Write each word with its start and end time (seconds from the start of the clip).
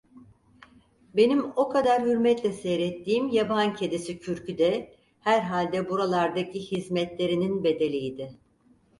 Benim 1.15 1.51
o 1.55 1.69
kadar 1.69 2.05
hürmetle 2.05 2.53
seyrettiğim 2.53 3.29
yabankedisi 3.29 4.19
kürkü 4.19 4.57
de, 4.57 4.95
herhalde 5.19 5.89
buralardaki 5.89 6.59
hizmetlerinin 6.71 7.63
bedeliydi. 7.63 8.35